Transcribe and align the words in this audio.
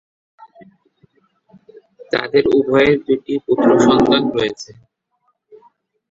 তাদের 2.11 2.43
উভয়ের 2.57 2.97
দুটি 3.05 3.33
পুত্রসন্তান 3.45 4.23
রয়েছে। 4.35 4.71